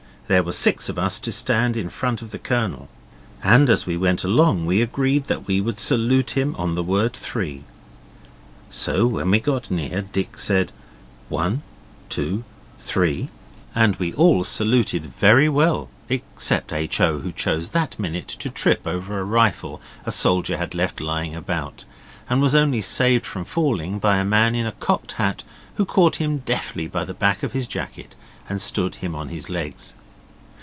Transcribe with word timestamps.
So 0.27 0.35
there 0.35 0.43
were 0.43 0.53
six 0.53 0.87
of 0.87 0.97
us 0.97 1.19
to 1.21 1.31
stand 1.33 1.75
in 1.75 1.89
front 1.89 2.21
of 2.21 2.31
the 2.31 2.39
Colonel. 2.39 2.87
And 3.43 3.69
as 3.69 3.85
we 3.85 3.97
went 3.97 4.23
along 4.23 4.65
we 4.65 4.81
agreed 4.81 5.25
that 5.25 5.45
we 5.45 5.59
would 5.59 5.77
salute 5.77 6.37
him 6.37 6.55
on 6.57 6.75
the 6.75 6.83
word 6.83 7.11
three. 7.13 7.65
So 8.69 9.05
when 9.07 9.29
we 9.29 9.41
got 9.41 9.69
near, 9.69 10.01
Dick 10.03 10.37
said, 10.37 10.71
'One, 11.27 11.63
two, 12.07 12.45
three', 12.79 13.27
and 13.75 13.97
we 13.97 14.13
all 14.13 14.45
saluted 14.45 15.05
very 15.05 15.49
well 15.49 15.89
except 16.07 16.71
H. 16.71 17.01
O., 17.01 17.19
who 17.19 17.33
chose 17.33 17.71
that 17.71 17.99
minute 17.99 18.29
to 18.29 18.49
trip 18.49 18.87
over 18.87 19.19
a 19.19 19.25
rifle 19.25 19.81
a 20.05 20.13
soldier 20.13 20.55
had 20.57 20.73
left 20.73 21.01
lying 21.01 21.35
about, 21.35 21.83
and 22.29 22.41
was 22.41 22.55
only 22.55 22.79
saved 22.79 23.25
from 23.25 23.43
falling 23.43 23.99
by 23.99 24.15
a 24.15 24.23
man 24.23 24.55
in 24.55 24.65
a 24.65 24.71
cocked 24.71 25.11
hat 25.13 25.43
who 25.75 25.83
caught 25.83 26.15
him 26.21 26.37
deftly 26.45 26.87
by 26.87 27.03
the 27.03 27.13
back 27.13 27.43
of 27.43 27.51
his 27.51 27.67
jacket 27.67 28.15
and 28.47 28.61
stood 28.61 28.95
him 28.95 29.13
on 29.13 29.27
his 29.27 29.49
legs. 29.49 29.93